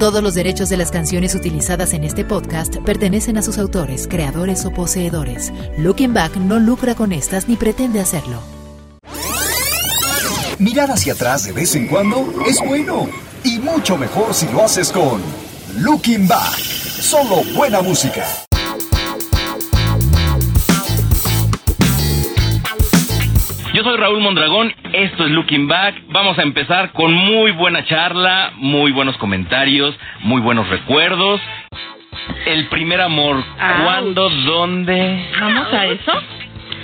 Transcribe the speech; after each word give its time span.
Todos 0.00 0.22
los 0.22 0.32
derechos 0.32 0.70
de 0.70 0.78
las 0.78 0.90
canciones 0.90 1.34
utilizadas 1.34 1.92
en 1.92 2.04
este 2.04 2.24
podcast 2.24 2.78
pertenecen 2.86 3.36
a 3.36 3.42
sus 3.42 3.58
autores, 3.58 4.08
creadores 4.08 4.64
o 4.64 4.70
poseedores. 4.70 5.52
Looking 5.76 6.14
Back 6.14 6.36
no 6.36 6.58
lucra 6.58 6.94
con 6.94 7.12
estas 7.12 7.48
ni 7.48 7.56
pretende 7.56 8.00
hacerlo. 8.00 8.40
Mirar 10.58 10.90
hacia 10.90 11.12
atrás 11.12 11.44
de 11.44 11.52
vez 11.52 11.74
en 11.74 11.86
cuando 11.86 12.24
es 12.46 12.58
bueno 12.66 13.10
y 13.44 13.58
mucho 13.58 13.98
mejor 13.98 14.32
si 14.32 14.46
lo 14.48 14.64
haces 14.64 14.90
con 14.90 15.20
Looking 15.76 16.26
Back. 16.26 16.56
Solo 16.56 17.42
buena 17.54 17.82
música. 17.82 18.24
Yo 23.80 23.84
soy 23.84 23.96
Raúl 23.96 24.20
Mondragón, 24.20 24.74
esto 24.92 25.24
es 25.24 25.30
Looking 25.30 25.66
Back. 25.66 26.02
Vamos 26.08 26.38
a 26.38 26.42
empezar 26.42 26.92
con 26.92 27.14
muy 27.14 27.50
buena 27.52 27.82
charla, 27.86 28.52
muy 28.56 28.92
buenos 28.92 29.16
comentarios, 29.16 29.98
muy 30.20 30.42
buenos 30.42 30.68
recuerdos. 30.68 31.40
El 32.44 32.66
primer 32.66 33.00
amor. 33.00 33.42
¿cuándo, 33.82 34.28
dónde? 34.28 35.26
¿Vamos 35.40 35.72
a 35.72 35.86
eso? 35.86 36.12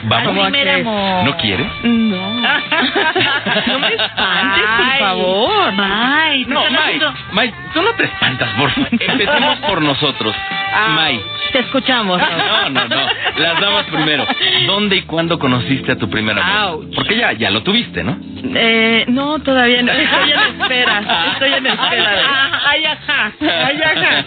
Vamos. 0.04 0.44
Al 0.44 0.52
primer 0.52 0.68
amor. 0.68 1.24
¿No 1.24 1.36
quieres? 1.36 1.66
No. 1.82 2.40
no 3.66 3.78
me 3.78 3.88
espantes, 3.88 4.64
por 4.76 4.98
favor. 4.98 5.74
Ay, 5.78 6.44
te 6.44 6.54
No, 6.54 6.70
May, 6.70 7.00
May, 7.32 7.54
tú 7.72 7.82
no 7.82 7.92
te 7.94 8.04
espantas, 8.04 8.48
por 8.58 8.70
favor. 8.70 8.88
Empecemos 8.92 9.58
por 9.60 9.82
nosotros. 9.82 10.34
Ah. 10.72 10.88
May. 10.90 11.20
Te 11.52 11.60
escuchamos. 11.60 12.18
No, 12.18 12.68
no, 12.70 12.88
no. 12.88 13.06
Las 13.36 13.60
damas 13.60 13.86
primero. 13.86 14.26
¿Dónde 14.66 14.96
y 14.96 15.02
cuándo 15.02 15.38
conociste 15.38 15.92
a 15.92 15.96
tu 15.96 16.10
primer 16.10 16.38
amor? 16.38 16.84
Ouch. 16.84 16.94
Porque 16.94 17.16
ya, 17.16 17.32
ya 17.32 17.50
lo 17.50 17.62
tuviste, 17.62 18.02
¿no? 18.04 18.18
Eh, 18.54 19.04
no, 19.08 19.38
todavía 19.40 19.82
no. 19.82 19.92
Estoy 19.92 20.32
en 20.32 20.60
espera. 20.60 21.26
Estoy 21.32 21.52
en 21.54 21.66
espera. 21.66 22.60
Ay, 22.68 22.84
ajá. 22.84 23.32
Ay, 23.40 23.82
ajá. 23.82 24.26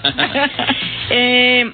Eh, 1.12 1.72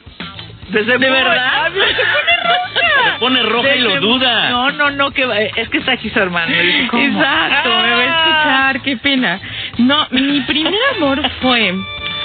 Desde 0.70 0.98
¿De 0.98 1.10
verdad? 1.10 1.66
Se 1.66 1.72
pone 1.74 2.38
roja. 2.44 2.85
Se 3.14 3.20
pone 3.20 3.42
roja 3.44 3.76
y 3.76 3.80
lo 3.82 3.90
duda. 4.02 4.50
No, 4.50 4.72
no, 4.72 4.92
no, 4.92 5.12
que 5.12 5.26
va- 5.26 5.40
es 5.40 5.70
que 5.70 5.78
está 5.80 5.94
aquí 5.94 6.10
su 6.10 6.20
hermano. 6.20 6.54
Exacto, 6.54 7.70
me 7.70 7.92
va 7.92 7.98
a 7.98 8.04
escuchar, 8.06 8.82
qué 8.82 8.98
pena. 8.98 9.40
No, 9.78 10.08
mi 10.12 10.42
primer 10.42 10.74
amor 10.98 11.22
fue 11.42 11.74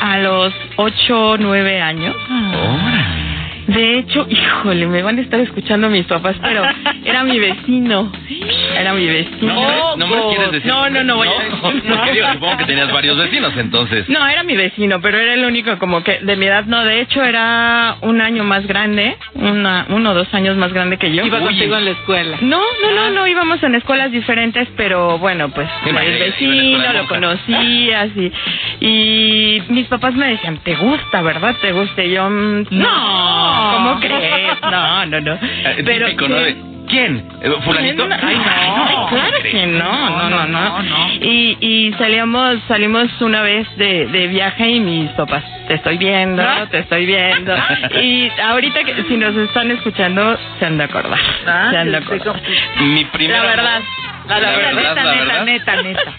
a 0.00 0.18
los 0.18 0.54
8 0.76 1.30
o 1.32 1.36
9 1.38 1.80
años. 1.80 2.14
Órale. 2.28 3.20
De 3.66 3.98
hecho, 3.98 4.26
híjole, 4.28 4.86
me 4.88 5.00
van 5.02 5.18
a 5.18 5.20
estar 5.20 5.38
escuchando 5.38 5.88
mis 5.88 6.04
papás, 6.06 6.34
pero 6.42 6.62
era 7.04 7.22
mi 7.22 7.38
vecino. 7.38 8.10
Era 8.76 8.94
mi 8.94 9.06
vecino. 9.06 9.54
¿Nombres? 9.54 9.82
¿Nombres 9.96 10.22
quieres 10.28 10.52
decir? 10.52 10.66
No, 10.70 10.90
no, 10.90 11.04
no 11.04 11.16
voy 11.16 11.28
a 11.28 11.32
decir. 11.32 11.82
Digo, 12.12 12.32
supongo 12.32 12.56
que 12.58 12.64
tenías 12.64 12.92
varios 12.92 13.16
vecinos, 13.16 13.52
entonces. 13.56 14.08
No, 14.08 14.26
era 14.26 14.42
mi 14.42 14.56
vecino, 14.56 15.00
pero 15.00 15.18
era 15.18 15.34
el 15.34 15.44
único 15.44 15.78
como 15.78 16.02
que 16.02 16.18
de 16.20 16.36
mi 16.36 16.46
edad, 16.46 16.64
no, 16.64 16.84
de 16.84 17.00
hecho 17.00 17.22
era 17.22 17.96
un 18.00 18.20
año 18.20 18.44
más 18.44 18.66
grande, 18.66 19.16
una, 19.34 19.86
uno 19.88 20.10
o 20.10 20.14
dos 20.14 20.32
años 20.34 20.56
más 20.56 20.72
grande 20.72 20.96
que 20.98 21.12
yo. 21.12 21.24
Iba 21.24 21.38
Uy. 21.38 21.44
contigo 21.44 21.76
en 21.76 21.84
la 21.84 21.90
escuela. 21.92 22.38
No, 22.40 22.60
no, 22.82 22.92
no, 22.92 23.10
no 23.10 23.26
íbamos 23.26 23.62
en 23.62 23.74
escuelas 23.74 24.10
diferentes, 24.10 24.68
pero 24.76 25.18
bueno, 25.18 25.50
pues 25.50 25.68
el 25.86 26.18
vecino, 26.18 26.92
lo 26.92 27.06
conocías 27.08 28.10
y, 28.16 28.32
y 28.80 29.62
mis 29.68 29.86
papás 29.86 30.14
me 30.14 30.28
decían, 30.28 30.58
¿te 30.58 30.74
gusta, 30.74 31.22
verdad? 31.22 31.54
¿Te 31.60 31.72
gusta? 31.72 32.02
Y 32.02 32.12
yo, 32.12 32.28
mm, 32.28 32.66
no, 32.70 33.72
¿cómo 33.74 34.00
crees? 34.00 34.50
No, 34.70 35.06
no, 35.06 35.20
no. 35.20 35.34
Eh, 35.34 35.82
típico, 35.84 36.28
¿no? 36.28 36.69
¿Quién? 36.90 37.24
¿Fulanito? 37.64 38.08
Ay, 38.10 38.20
Ay, 38.22 38.68
no, 38.68 39.06
claro 39.08 39.30
¿cómo 39.38 39.42
que 39.42 39.66
no, 39.66 40.10
no, 40.10 40.30
no, 40.30 40.46
no. 40.46 40.82
no. 40.82 41.08
Y, 41.20 41.56
y 41.60 41.92
salíamos, 41.98 42.56
salimos 42.68 43.08
una 43.20 43.42
vez 43.42 43.66
de, 43.76 44.06
de 44.06 44.26
viaje 44.28 44.68
y 44.68 44.80
mis 44.80 45.10
papás, 45.12 45.44
te 45.68 45.74
estoy 45.74 45.98
viendo, 45.98 46.42
¿Ah? 46.42 46.66
te 46.70 46.78
estoy 46.80 47.06
viendo. 47.06 47.54
Y 48.02 48.30
ahorita 48.42 48.82
que 48.84 49.02
si 49.04 49.16
nos 49.16 49.34
están 49.36 49.70
escuchando, 49.70 50.36
se 50.58 50.66
han 50.66 50.78
de 50.78 50.84
acordar. 50.84 51.18
Ah, 51.46 51.68
se 51.70 51.76
han 51.78 51.90
de 51.92 51.98
acordar. 51.98 52.40
Mi 52.80 53.04
primer 53.06 53.36
La 53.40 53.46
verdad. 53.46 53.76
amor- 53.76 53.88
La, 54.28 54.38
La 54.40 54.50
verdad, 54.50 54.72
neta, 54.74 54.94
la 54.94 55.12
neta, 55.14 55.24
verdad. 55.24 55.44
neta, 55.44 55.82
neta. 55.82 56.12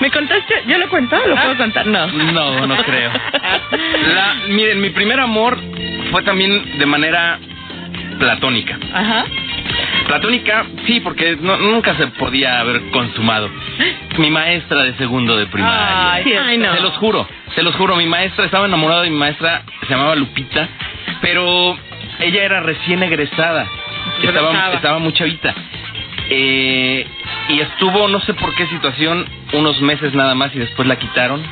¿Me 0.00 0.10
contaste? 0.10 0.54
¿Yo 0.68 0.78
lo 0.78 0.88
cuento? 0.88 1.16
¿Lo 1.26 1.34
puedo 1.36 1.56
contar? 1.56 1.86
No. 1.86 2.06
No, 2.06 2.66
no 2.66 2.76
creo. 2.84 3.10
La, 4.14 4.34
miren, 4.48 4.80
mi 4.80 4.90
primer 4.90 5.20
amor 5.20 5.58
fue 6.10 6.22
también 6.22 6.78
de 6.78 6.86
manera 6.86 7.38
platónica. 8.18 8.78
Ajá. 8.94 9.24
Platónica, 10.06 10.64
sí, 10.86 11.00
porque 11.00 11.36
no- 11.40 11.56
nunca 11.58 11.96
se 11.96 12.06
podía 12.08 12.60
haber 12.60 12.90
consumado. 12.90 13.48
Mi 14.18 14.30
maestra 14.30 14.82
de 14.84 14.94
segundo 14.94 15.36
de 15.36 15.46
primaria. 15.46 16.12
Ay, 16.12 16.32
Ay, 16.32 16.58
no. 16.58 16.74
Se 16.74 16.80
los 16.80 16.92
juro, 16.98 17.26
se 17.54 17.62
los 17.62 17.74
juro, 17.76 17.96
mi 17.96 18.06
maestra, 18.06 18.44
estaba 18.44 18.66
enamorado 18.66 19.02
de 19.02 19.10
mi 19.10 19.16
maestra, 19.16 19.62
se 19.80 19.86
llamaba 19.88 20.14
Lupita, 20.14 20.68
pero 21.20 21.76
ella 22.20 22.44
era 22.44 22.60
recién 22.60 23.02
egresada, 23.02 23.66
estaba, 24.22 24.72
estaba 24.74 24.98
muy 24.98 25.12
chavita. 25.12 25.54
Eh, 26.30 27.06
y 27.48 27.60
estuvo, 27.60 28.08
no 28.08 28.20
sé 28.20 28.34
por 28.34 28.54
qué 28.54 28.66
situación, 28.66 29.26
unos 29.52 29.80
meses 29.80 30.12
nada 30.14 30.34
más 30.34 30.54
y 30.54 30.58
después 30.58 30.86
la 30.88 30.96
quitaron. 30.96 31.42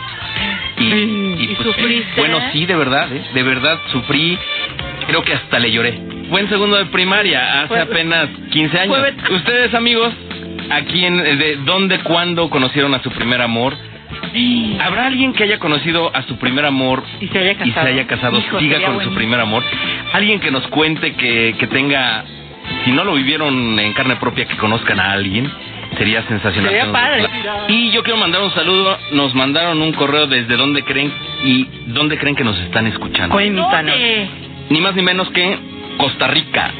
Y, 0.78 0.84
¿Y 0.84 1.54
pues, 1.54 1.68
sufriste? 1.68 2.12
Bueno, 2.16 2.38
sí, 2.52 2.66
de 2.66 2.74
verdad, 2.74 3.12
¿eh? 3.12 3.22
de 3.32 3.42
verdad 3.44 3.78
sufrí, 3.92 4.36
creo 5.06 5.22
que 5.22 5.34
hasta 5.34 5.58
le 5.60 5.70
lloré. 5.70 6.00
Fue 6.30 6.40
en 6.40 6.48
segundo 6.48 6.76
de 6.76 6.86
primaria, 6.86 7.60
hace 7.60 7.68
Fue- 7.68 7.80
apenas 7.80 8.28
15 8.50 8.78
años. 8.78 8.96
Ustedes, 9.30 9.74
amigos, 9.74 10.12
¿a 10.70 10.80
quién, 10.82 11.16
de 11.16 11.56
dónde, 11.64 11.98
cuándo 12.00 12.48
conocieron 12.50 12.94
a 12.94 13.02
su 13.02 13.10
primer 13.10 13.40
amor? 13.42 13.74
¿Habrá 14.80 15.06
alguien 15.06 15.32
que 15.32 15.44
haya 15.44 15.58
conocido 15.58 16.10
a 16.14 16.22
su 16.22 16.36
primer 16.38 16.64
amor 16.64 17.02
Y 17.20 17.28
se 17.28 17.38
haya 17.38 17.52
y 17.52 17.54
se 17.56 17.64
casado. 17.70 17.86
haya 17.86 18.06
casado, 18.06 18.38
Hijo, 18.38 18.58
siga 18.58 18.80
con 18.82 19.02
su 19.04 19.14
primer 19.14 19.38
amor? 19.40 19.62
Alguien 20.12 20.40
que 20.40 20.50
nos 20.50 20.66
cuente 20.68 21.12
que, 21.14 21.54
que 21.58 21.66
tenga, 21.68 22.24
si 22.84 22.90
no 22.92 23.04
lo 23.04 23.14
vivieron 23.14 23.78
en 23.78 23.92
carne 23.92 24.16
propia, 24.16 24.46
que 24.46 24.56
conozcan 24.56 24.98
a 25.00 25.12
alguien. 25.12 25.50
Sería 25.98 26.22
sensacional. 26.26 26.70
Sería 26.70 26.90
padre. 26.90 27.24
Y 27.68 27.90
yo 27.92 28.02
quiero 28.02 28.18
mandar 28.18 28.42
un 28.42 28.50
saludo. 28.50 28.98
Nos 29.12 29.32
mandaron 29.34 29.80
un 29.80 29.92
correo 29.92 30.26
desde 30.26 30.56
dónde 30.56 30.82
creen 30.82 31.12
y 31.44 31.68
dónde 31.86 32.18
creen 32.18 32.34
que 32.34 32.42
nos 32.42 32.58
están 32.58 32.88
escuchando. 32.88 33.32
Cuéntanos. 33.34 33.94
Ni 34.70 34.80
más 34.80 34.96
ni 34.96 35.02
menos 35.02 35.28
que 35.30 35.56
Costa 35.96 36.26
Rica. 36.28 36.72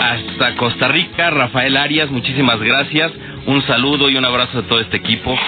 Hasta 0.00 0.56
Costa 0.56 0.88
Rica, 0.88 1.30
Rafael 1.30 1.76
Arias, 1.76 2.10
muchísimas 2.10 2.58
gracias. 2.60 3.12
Un 3.46 3.62
saludo 3.66 4.08
y 4.08 4.16
un 4.16 4.24
abrazo 4.24 4.60
a 4.60 4.62
todo 4.62 4.80
este 4.80 4.96
equipo. 4.96 5.38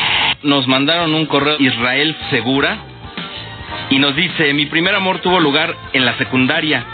Nos 0.42 0.66
mandaron 0.66 1.14
un 1.14 1.26
correo 1.26 1.56
Israel 1.58 2.14
Segura 2.30 2.76
y 3.90 3.98
nos 3.98 4.14
dice, 4.14 4.52
mi 4.54 4.66
primer 4.66 4.94
amor 4.94 5.20
tuvo 5.20 5.40
lugar 5.40 5.74
en 5.92 6.04
la 6.04 6.16
secundaria. 6.18 6.84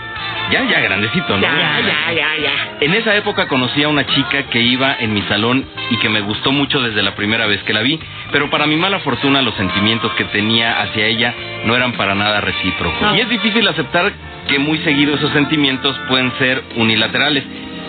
Ya, 0.50 0.64
ya, 0.64 0.80
grandecito, 0.80 1.36
¿no? 1.36 1.42
Ya, 1.42 1.80
ya, 1.80 2.12
ya, 2.12 2.42
ya. 2.42 2.50
En 2.80 2.92
esa 2.94 3.14
época 3.14 3.46
conocí 3.46 3.82
a 3.82 3.88
una 3.88 4.04
chica 4.06 4.44
que 4.44 4.60
iba 4.60 4.96
en 4.98 5.14
mi 5.14 5.22
salón 5.22 5.64
y 5.90 5.96
que 5.98 6.08
me 6.08 6.20
gustó 6.20 6.50
mucho 6.50 6.80
desde 6.80 7.02
la 7.02 7.14
primera 7.14 7.46
vez 7.46 7.62
que 7.62 7.72
la 7.72 7.82
vi, 7.82 8.00
pero 8.32 8.50
para 8.50 8.66
mi 8.66 8.76
mala 8.76 8.98
fortuna 9.00 9.42
los 9.42 9.54
sentimientos 9.54 10.12
que 10.14 10.24
tenía 10.24 10.80
hacia 10.80 11.06
ella 11.06 11.34
no 11.64 11.76
eran 11.76 11.92
para 11.92 12.14
nada 12.14 12.40
recíprocos. 12.40 13.00
No. 13.00 13.16
Y 13.16 13.20
es 13.20 13.28
difícil 13.28 13.66
aceptar 13.69 14.12
que 14.48 14.58
muy 14.58 14.78
seguido 14.78 15.14
esos 15.14 15.32
sentimientos 15.32 15.98
pueden 16.08 16.32
ser 16.38 16.62
unilaterales. 16.76 17.44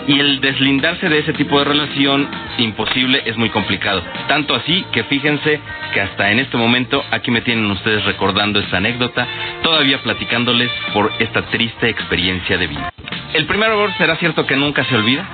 Y 0.06 0.18
el 0.18 0.40
deslindarse 0.40 1.08
de 1.08 1.20
ese 1.20 1.32
tipo 1.32 1.60
de 1.60 1.64
relación 1.64 2.28
imposible 2.58 3.22
es 3.24 3.36
muy 3.36 3.50
complicado. 3.50 4.02
Tanto 4.26 4.54
así 4.54 4.84
que 4.90 5.04
fíjense 5.04 5.60
que 5.94 6.00
hasta 6.00 6.32
en 6.32 6.40
este 6.40 6.56
momento 6.56 7.04
aquí 7.12 7.30
me 7.30 7.40
tienen 7.40 7.70
ustedes 7.70 8.04
recordando 8.04 8.58
esta 8.58 8.78
anécdota, 8.78 9.26
todavía 9.62 10.02
platicándoles 10.02 10.70
por 10.92 11.12
esta 11.20 11.42
triste 11.42 11.88
experiencia 11.88 12.58
de 12.58 12.66
vida. 12.66 12.92
¿El 13.32 13.46
primer 13.46 13.70
amor 13.70 13.92
será 13.96 14.16
cierto 14.16 14.44
que 14.44 14.56
nunca 14.56 14.84
se 14.84 14.96
olvida? 14.96 15.24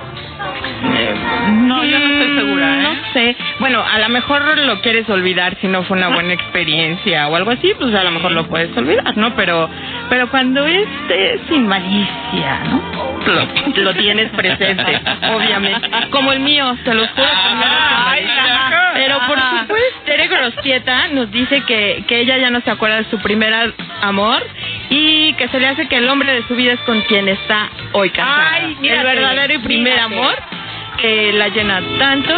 No, 1.51 1.83
yo 1.83 1.99
no 1.99 2.05
estoy 2.05 2.35
segura, 2.37 2.79
¿eh? 2.79 2.83
No 2.83 3.13
sé. 3.13 3.35
Bueno, 3.59 3.83
a 3.83 3.99
lo 3.99 4.09
mejor 4.09 4.57
lo 4.57 4.81
quieres 4.81 5.09
olvidar 5.09 5.57
si 5.59 5.67
no 5.67 5.83
fue 5.83 5.97
una 5.97 6.09
buena 6.09 6.33
experiencia 6.33 7.27
o 7.27 7.35
algo 7.35 7.51
así, 7.51 7.73
pues 7.77 7.93
a 7.93 8.03
lo 8.03 8.11
mejor 8.11 8.31
lo 8.31 8.47
puedes 8.47 8.75
olvidar, 8.77 9.17
¿no? 9.17 9.35
Pero 9.35 9.69
pero 10.09 10.29
cuando 10.29 10.65
es 10.65 10.87
eh, 11.09 11.39
sin 11.49 11.67
malicia, 11.67 12.59
¿no? 12.65 12.81
Lo, 13.25 13.83
lo 13.83 13.93
tienes 13.95 14.29
presente, 14.31 14.99
obviamente. 15.35 15.87
Como 16.09 16.31
el 16.31 16.39
mío, 16.39 16.75
se 16.83 16.93
los 16.93 17.07
juro. 17.09 17.27
que 17.27 17.55
no 17.55 17.63
Ay, 18.07 18.25
ajá. 18.25 18.91
Pero 18.95 19.17
por 19.27 19.37
supuesto, 19.39 19.99
Tere 20.05 20.27
Grostieta 20.27 21.07
nos 21.09 21.29
dice 21.31 21.61
que, 21.67 22.03
que 22.07 22.21
ella 22.21 22.37
ya 22.37 22.49
no 22.49 22.61
se 22.61 22.71
acuerda 22.71 22.97
de 22.97 23.09
su 23.09 23.19
primer 23.19 23.53
amor 24.01 24.41
y 24.89 25.33
que 25.33 25.47
se 25.49 25.59
le 25.59 25.67
hace 25.67 25.87
que 25.87 25.97
el 25.97 26.09
hombre 26.09 26.33
de 26.33 26.47
su 26.47 26.55
vida 26.55 26.73
es 26.73 26.79
con 26.81 27.01
quien 27.01 27.27
está 27.27 27.69
hoy 27.91 28.09
casada. 28.09 28.51
Ay, 28.53 28.77
mírate, 28.79 29.01
el 29.01 29.15
verdadero 29.15 29.53
y 29.53 29.57
primer 29.59 29.93
mírate. 29.93 30.15
amor 30.15 30.35
que 30.97 31.31
la 31.33 31.47
llena 31.49 31.81
tanto. 31.99 32.33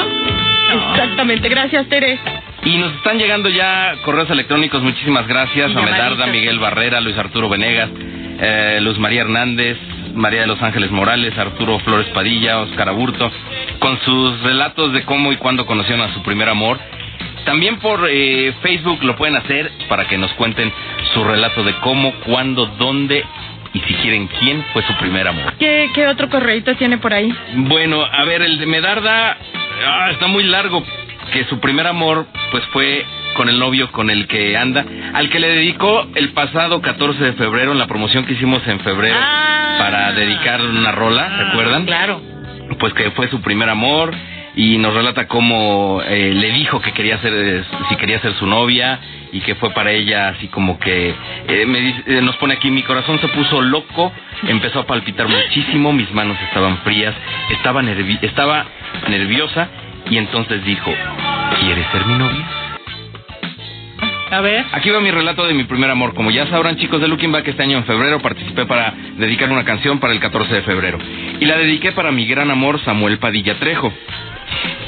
Exactamente, 0.92 1.48
gracias 1.50 1.88
Tere. 1.88 2.20
Y 2.64 2.78
nos 2.78 2.94
están 2.94 3.18
llegando 3.18 3.50
ya 3.50 3.96
correos 4.04 4.30
electrónicos, 4.30 4.84
muchísimas 4.84 5.28
gracias 5.28 5.76
a 5.76 5.82
Medarda. 5.82 6.28
Miguel 6.28 6.60
Barrera, 6.60 7.02
Luis 7.02 7.18
Arturo 7.18 7.50
Venegas, 7.50 7.90
eh, 8.40 8.80
Luz 8.82 9.00
María 9.00 9.22
Hernández, 9.22 9.78
María 10.14 10.42
de 10.42 10.48
los 10.48 10.62
Ángeles 10.62 10.92
Morales, 10.92 11.36
Arturo 11.38 11.80
Flores 11.80 12.08
Padilla, 12.14 12.60
Oscar 12.60 12.90
Aburto, 12.90 13.32
con 13.80 14.00
sus 14.02 14.42
relatos 14.42 14.94
de 14.94 15.04
cómo 15.06 15.32
y 15.32 15.38
cuándo 15.38 15.66
conocieron 15.66 16.08
a 16.08 16.14
su 16.14 16.22
primer 16.22 16.50
amor. 16.50 16.80
También 17.46 17.78
por 17.78 18.08
eh, 18.08 18.54
Facebook 18.62 19.04
lo 19.04 19.16
pueden 19.16 19.36
hacer 19.36 19.72
para 19.90 20.08
que 20.08 20.20
nos 20.20 20.32
cuenten 20.34 20.72
su 21.16 21.24
relato 21.24 21.64
de 21.64 21.74
cómo, 21.78 22.14
cuándo, 22.26 22.68
dónde 22.78 23.26
y 23.74 23.80
si 23.80 23.94
quieren 23.96 24.28
quién 24.40 24.64
fue 24.74 24.84
su 24.84 24.94
primer 24.96 25.28
amor. 25.28 25.54
¿Qué, 25.58 25.90
qué 25.96 26.08
otro 26.08 26.30
correíto 26.30 26.76
tiene 26.76 26.98
por 26.98 27.14
ahí? 27.14 27.34
Bueno, 27.56 28.04
a 28.04 28.24
ver, 28.26 28.42
el 28.42 28.60
de 28.60 28.66
Medarda 28.66 29.38
ah, 29.88 30.12
está 30.12 30.28
muy 30.28 30.44
largo, 30.44 30.84
que 31.32 31.46
su 31.46 31.60
primer 31.60 31.88
amor 31.88 32.28
pues 32.52 32.64
fue 32.74 33.06
con 33.36 33.48
el 33.50 33.58
novio 33.60 33.92
con 33.92 34.10
el 34.10 34.28
que 34.28 34.58
anda, 34.58 34.86
al 35.14 35.30
que 35.30 35.40
le 35.40 35.48
dedicó 35.48 36.06
el 36.16 36.30
pasado 36.34 36.82
14 36.82 37.24
de 37.24 37.34
febrero 37.34 37.72
en 37.72 37.80
la 37.80 37.88
promoción 37.88 38.26
que 38.26 38.34
hicimos 38.34 38.62
en 38.68 38.80
febrero 38.82 39.16
Ah. 39.20 39.76
para 39.80 40.12
dedicar 40.12 40.62
una 40.62 40.92
rola, 40.92 41.28
¿recuerdan? 41.48 41.86
Claro. 41.86 42.22
Pues 42.80 42.94
que 42.94 43.12
fue 43.12 43.30
su 43.30 43.42
primer 43.42 43.70
amor 43.70 44.14
y 44.56 44.78
nos 44.78 44.94
relata 44.94 45.28
cómo 45.28 46.02
eh, 46.06 46.34
le 46.36 46.52
dijo 46.52 46.82
que 46.82 46.92
quería 46.92 47.18
ser, 47.20 47.32
eh, 47.34 47.64
si 47.90 47.96
quería 47.96 48.20
ser 48.20 48.34
su 48.36 48.46
novia 48.46 49.00
y 49.32 49.40
que 49.40 49.56
fue 49.56 49.70
para 49.72 49.92
ella 49.92 50.28
así 50.30 50.48
como 50.50 50.78
que 50.78 51.16
eh, 51.48 51.66
me 51.66 51.80
dice- 51.80 52.04
eh, 52.08 52.22
nos 52.22 52.36
pone 52.36 52.56
aquí 52.56 52.70
mi 52.70 52.84
corazón 52.84 53.18
se 53.20 53.30
puso 53.30 53.62
loco, 53.62 54.12
empezó 54.48 54.82
a 54.82 54.86
palpitar 54.86 55.28
muchísimo, 55.30 55.94
mis 55.94 56.12
manos 56.12 56.38
estaban 56.50 56.80
frías, 56.80 57.16
estaba 57.50 57.82
nervi 57.82 58.20
estaba 58.22 58.66
nerviosa 59.08 59.70
y 60.10 60.18
entonces 60.18 60.64
dijo, 60.66 60.92
¿quieres 61.60 61.86
ser 61.92 62.06
mi 62.06 62.18
novia? 62.18 62.48
A 64.32 64.40
ver. 64.40 64.66
Aquí 64.72 64.90
va 64.90 65.02
mi 65.02 65.12
relato 65.12 65.46
de 65.46 65.54
mi 65.54 65.66
primer 65.66 65.90
amor. 65.90 66.14
Como 66.14 66.32
ya 66.32 66.48
sabrán, 66.48 66.78
chicos 66.78 67.02
de 67.02 67.10
Looking 67.10 67.34
Back, 67.34 67.48
este 67.50 67.64
año 67.64 67.78
en 67.78 67.84
febrero 67.84 68.22
participé 68.22 68.66
para 68.66 68.94
dedicar 69.18 69.52
una 69.52 69.66
canción 69.66 70.00
para 70.00 70.14
el 70.14 70.22
14 70.22 70.54
de 70.54 70.62
febrero. 70.62 71.00
Y 71.40 71.46
la 71.46 71.58
dediqué 71.58 71.92
para 71.92 72.12
mi 72.12 72.26
gran 72.26 72.50
amor 72.50 72.80
Samuel 72.86 73.18
Padilla 73.18 73.60
Trejo, 73.60 73.92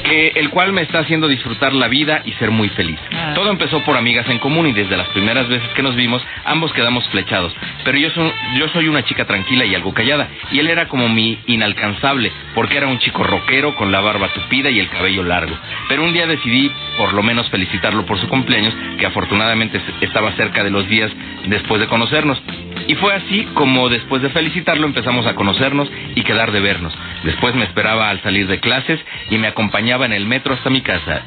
que, 0.04 0.28
el 0.36 0.48
cual 0.48 0.72
me 0.72 0.80
está 0.80 1.00
haciendo 1.00 1.28
disfrutar 1.28 1.74
la 1.74 1.88
vida 1.88 2.22
y 2.24 2.32
ser 2.32 2.50
muy 2.50 2.70
feliz. 2.70 2.98
Ah. 3.24 3.34
Todo 3.34 3.50
empezó 3.50 3.80
por 3.84 3.96
amigas 3.96 4.28
en 4.28 4.38
común 4.38 4.66
y 4.66 4.72
desde 4.72 4.96
las 4.96 5.08
primeras 5.08 5.48
veces 5.48 5.68
que 5.74 5.82
nos 5.82 5.96
vimos, 5.96 6.22
ambos 6.44 6.72
quedamos 6.72 7.08
flechados. 7.08 7.54
Pero 7.84 7.98
yo, 7.98 8.10
soy 8.10 8.32
yo 8.58 8.68
soy 8.68 8.88
una 8.88 9.04
chica 9.04 9.24
tranquila 9.24 9.64
y 9.64 9.74
algo 9.74 9.94
callada, 9.94 10.28
y 10.50 10.58
él 10.58 10.68
era 10.68 10.88
como 10.88 11.08
mi 11.08 11.38
inalcanzable, 11.46 12.30
porque 12.54 12.76
era 12.76 12.86
un 12.86 12.98
chico 12.98 13.22
rockero 13.22 13.74
con 13.76 13.90
la 13.92 14.00
barba 14.00 14.28
tupida 14.28 14.70
y 14.70 14.78
el 14.78 14.88
cabello 14.88 15.22
largo. 15.22 15.56
Pero 15.88 16.04
un 16.04 16.12
día 16.12 16.26
decidí 16.26 16.70
por 16.98 17.12
lo 17.12 17.22
menos 17.22 17.48
felicitarlo 17.50 18.04
por 18.06 18.18
su 18.20 18.28
cumpleaños, 18.28 18.74
que 18.98 19.06
afortunadamente 19.06 19.80
estaba 20.00 20.32
cerca 20.32 20.62
de 20.62 20.70
los 20.70 20.88
días 20.88 21.10
después 21.46 21.80
de 21.80 21.86
conocernos. 21.86 22.40
Y 22.86 22.94
fue 22.96 23.14
así 23.14 23.48
como 23.54 23.88
después 23.88 24.22
de 24.22 24.30
felicitarlo 24.30 24.86
empezamos 24.86 25.26
a 25.26 25.34
conocernos 25.34 25.90
y 26.14 26.22
quedar 26.22 26.52
de 26.52 26.60
vernos. 26.60 26.94
Después 27.24 27.54
me 27.54 27.64
esperaba 27.64 28.10
al 28.10 28.20
salir 28.22 28.46
de 28.46 28.60
clases 28.60 29.00
y 29.30 29.38
me 29.38 29.48
acompañaba 29.48 30.04
en 30.06 30.12
el 30.12 30.26
metro 30.26 30.54
hasta 30.54 30.70
mi 30.70 30.82
casa. 30.82 31.22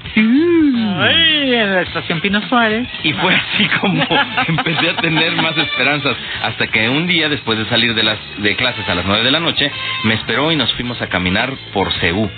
Ay, 0.98 1.54
en 1.54 1.74
la 1.74 1.82
estación 1.82 2.22
Pino 2.22 2.42
Suárez. 2.48 2.88
Y 3.04 3.14
fue 3.14 3.34
así 3.34 3.68
como 3.80 4.04
empecé 4.48 4.90
a 4.90 4.96
tener 4.98 5.36
más 5.36 5.58
esperanzas 5.58 6.16
hasta 6.42 6.68
que 6.68 6.90
un 6.90 7.08
día 7.08 7.30
después 7.30 7.58
de 7.58 7.66
salir 7.66 7.94
de 7.94 8.04
las 8.04 8.18
de 8.38 8.56
clases 8.56 8.88
a 8.90 8.96
las 8.96 9.06
nueve 9.06 9.24
de 9.24 9.32
la 9.32 9.40
noche 9.40 9.72
me 10.04 10.16
esperó 10.16 10.52
y 10.52 10.56
nos 10.56 10.74
fuimos 10.74 11.02
a 11.02 11.08
caminar 11.08 11.54
por 11.74 11.92
Ceú. 11.94 12.30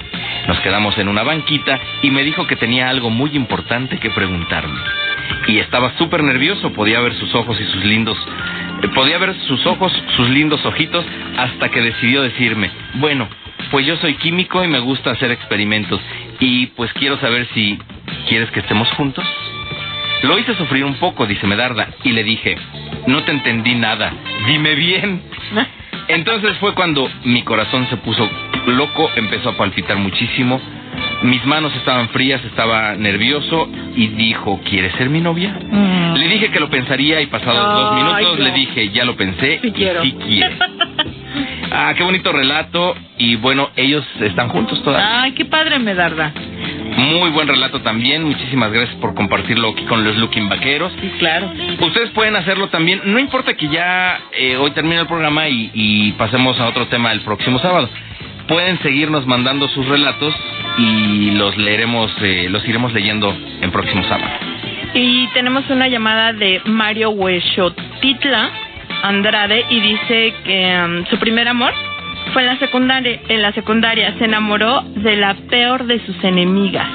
Nos 0.47 0.59
quedamos 0.59 0.97
en 0.97 1.07
una 1.07 1.23
banquita 1.23 1.79
y 2.01 2.11
me 2.11 2.23
dijo 2.23 2.47
que 2.47 2.55
tenía 2.55 2.89
algo 2.89 3.09
muy 3.09 3.31
importante 3.35 3.97
que 3.97 4.09
preguntarme. 4.09 4.79
Y 5.47 5.59
estaba 5.59 5.97
súper 5.97 6.23
nervioso, 6.23 6.73
podía 6.73 6.99
ver 6.99 7.13
sus 7.15 7.33
ojos 7.35 7.59
y 7.59 7.65
sus 7.65 7.83
lindos 7.85 8.17
eh, 8.81 8.87
podía 8.89 9.17
ver 9.17 9.35
sus 9.47 9.65
ojos, 9.65 9.91
sus 10.15 10.29
lindos 10.29 10.65
ojitos 10.65 11.05
hasta 11.37 11.69
que 11.69 11.81
decidió 11.81 12.21
decirme, 12.21 12.71
"Bueno, 12.95 13.27
pues 13.71 13.85
yo 13.85 13.97
soy 13.97 14.15
químico 14.15 14.63
y 14.63 14.67
me 14.67 14.79
gusta 14.79 15.11
hacer 15.11 15.31
experimentos 15.31 16.01
y 16.39 16.67
pues 16.67 16.91
quiero 16.93 17.19
saber 17.19 17.47
si 17.53 17.77
quieres 18.29 18.49
que 18.51 18.61
estemos 18.61 18.89
juntos." 18.91 19.25
Lo 20.23 20.37
hice 20.37 20.53
sufrir 20.55 20.83
un 20.83 20.95
poco, 20.95 21.25
dice 21.25 21.47
Medarda, 21.47 21.87
y 22.03 22.11
le 22.11 22.23
dije, 22.25 22.57
no 23.07 23.23
te 23.23 23.31
entendí 23.31 23.73
nada, 23.75 24.11
dime 24.47 24.75
bien. 24.75 25.21
Entonces 26.09 26.57
fue 26.57 26.73
cuando 26.73 27.09
mi 27.23 27.43
corazón 27.43 27.87
se 27.89 27.95
puso 27.97 28.29
loco, 28.67 29.09
empezó 29.15 29.49
a 29.49 29.57
palpitar 29.57 29.95
muchísimo, 29.97 30.59
mis 31.21 31.45
manos 31.45 31.73
estaban 31.75 32.09
frías, 32.09 32.43
estaba 32.43 32.95
nervioso 32.95 33.69
y 33.95 34.07
dijo, 34.07 34.59
¿quieres 34.69 34.91
ser 34.95 35.09
mi 35.09 35.21
novia? 35.21 35.57
Le 36.15 36.27
dije 36.27 36.49
que 36.51 36.59
lo 36.59 36.69
pensaría 36.69 37.21
y 37.21 37.27
pasados 37.27 37.55
dos 37.75 37.91
Ay, 37.93 38.03
minutos 38.03 38.39
no. 38.39 38.43
le 38.43 38.51
dije, 38.51 38.89
ya 38.89 39.05
lo 39.05 39.15
pensé 39.15 39.59
Sí 39.61 39.67
y 39.69 39.71
quiero. 39.71 40.01
sí 40.03 40.11
quiere. 40.21 40.57
Ah, 41.71 41.93
qué 41.95 42.01
bonito 42.03 42.31
relato 42.31 42.95
y 43.19 43.35
bueno, 43.35 43.69
ellos 43.75 44.03
están 44.21 44.49
juntos 44.49 44.81
todavía. 44.83 45.21
Ay, 45.21 45.33
qué 45.33 45.45
padre 45.45 45.77
me 45.77 45.93
darda. 45.93 46.33
Muy 46.99 47.29
buen 47.29 47.47
relato 47.47 47.81
también, 47.81 48.25
muchísimas 48.25 48.73
gracias 48.73 48.97
por 48.97 49.15
compartirlo 49.15 49.69
aquí 49.69 49.85
con 49.85 50.03
los 50.03 50.17
Looking 50.17 50.49
Vaqueros. 50.49 50.91
Sí, 50.99 51.09
claro. 51.19 51.49
Ustedes 51.79 52.09
pueden 52.09 52.35
hacerlo 52.35 52.67
también. 52.67 53.01
No 53.05 53.19
importa 53.19 53.53
que 53.53 53.69
ya 53.69 54.19
eh, 54.33 54.57
hoy 54.57 54.71
termine 54.71 54.99
el 54.99 55.07
programa 55.07 55.47
y, 55.47 55.71
y 55.73 56.11
pasemos 56.13 56.59
a 56.59 56.67
otro 56.67 56.87
tema 56.87 57.13
el 57.13 57.21
próximo 57.21 57.57
sábado. 57.59 57.89
Pueden 58.49 58.79
seguirnos 58.81 59.25
mandando 59.25 59.69
sus 59.69 59.87
relatos 59.87 60.35
y 60.77 61.31
los 61.31 61.55
leeremos, 61.55 62.11
eh, 62.21 62.47
los 62.49 62.67
iremos 62.67 62.91
leyendo 62.91 63.33
en 63.61 63.71
próximo 63.71 64.03
sábado. 64.03 64.31
Y 64.93 65.27
tenemos 65.27 65.69
una 65.69 65.87
llamada 65.87 66.33
de 66.33 66.61
Mario 66.65 67.11
Huexotitla 67.11 68.49
Andrade 69.03 69.65
y 69.69 69.79
dice 69.79 70.33
que 70.43 70.83
um, 70.83 71.05
su 71.05 71.17
primer 71.17 71.47
amor 71.47 71.73
fue 72.29 72.41
en 72.43 72.47
la 72.47 72.57
secundaria. 72.59 73.19
En 73.27 73.41
la 73.41 73.51
secundaria 73.53 74.13
se 74.17 74.25
enamoró 74.25 74.81
de 74.95 75.15
la 75.15 75.33
peor 75.49 75.85
de 75.85 75.99
sus 76.05 76.23
enemigas. 76.23 76.87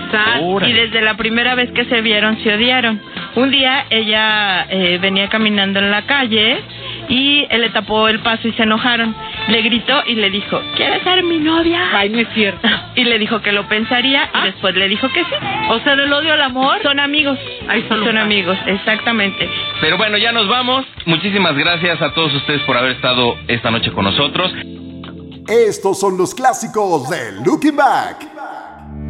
Órale. 0.43 0.71
Y 0.73 0.75
desde 0.75 1.01
la 1.03 1.17
primera 1.17 1.55
vez 1.55 1.71
que 1.73 1.85
se 1.87 2.01
vieron 2.01 2.39
se 2.43 2.55
odiaron. 2.55 3.01
Un 3.37 3.51
día 3.51 3.85
ella 3.91 4.67
eh, 4.71 4.99
venía 5.01 5.29
caminando 5.29 5.79
en 5.81 5.91
la 5.91 6.03
calle 6.03 6.59
y 7.09 7.47
él 7.51 7.61
le 7.63 7.71
tapó 7.71 8.09
el 8.09 8.21
paso 8.21 8.49
y 8.49 8.53
se 8.53 8.63
enojaron. 8.63 9.15
Le 9.49 9.61
gritó 9.63 10.03
y 10.07 10.15
le 10.15 10.31
dijo, 10.31 10.61
¿quieres 10.77 11.03
ser 11.03 11.23
mi 11.23 11.39
novia? 11.39 11.81
Ay, 11.93 12.09
no 12.11 12.19
es 12.21 12.29
cierto. 12.35 12.67
Y 12.97 13.03
le 13.03 13.19
dijo 13.19 13.43
que 13.43 13.51
lo 13.51 13.65
pensaría 13.69 14.31
Ah. 14.33 14.43
y 14.43 14.47
después 14.53 14.75
le 14.77 14.89
dijo 14.89 15.09
que 15.13 15.25
sí. 15.25 15.31
O 15.69 15.81
sea, 15.81 15.97
del 15.97 16.13
odio 16.13 16.33
al 16.33 16.43
amor. 16.43 16.81
Son 16.83 17.01
amigos. 17.01 17.37
Ay, 17.69 17.85
Son 17.89 18.17
amigos, 18.17 18.57
exactamente. 18.67 19.49
Pero 19.81 19.97
bueno, 19.97 20.17
ya 20.17 20.31
nos 20.31 20.47
vamos. 20.47 20.85
Muchísimas 21.05 21.57
gracias 21.57 22.01
a 22.01 22.13
todos 22.15 22.33
ustedes 22.35 22.61
por 22.63 22.77
haber 22.77 22.93
estado 22.93 23.37
esta 23.49 23.71
noche 23.73 23.91
con 23.91 24.05
nosotros. 24.05 24.55
Estos 25.49 26.01
son 26.01 26.17
los 26.17 26.35
clásicos 26.35 27.11
de 27.11 27.33
Looking 27.45 27.77
Back. 27.77 28.31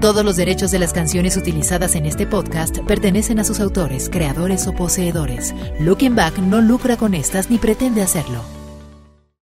Todos 0.00 0.24
los 0.24 0.34
derechos 0.34 0.72
de 0.72 0.80
las 0.80 0.92
canciones 0.92 1.36
utilizadas 1.36 1.94
en 1.94 2.06
este 2.06 2.26
podcast 2.26 2.78
pertenecen 2.80 3.38
a 3.38 3.44
sus 3.44 3.60
autores, 3.60 4.10
creadores 4.10 4.66
o 4.66 4.72
poseedores. 4.72 5.54
Looking 5.78 6.16
Back 6.16 6.38
no 6.38 6.60
lucra 6.60 6.96
con 6.96 7.14
estas 7.14 7.50
ni 7.50 7.58
pretende 7.58 8.02
hacerlo. 8.02 8.53